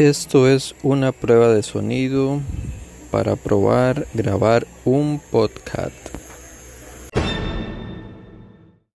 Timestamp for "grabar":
4.14-4.66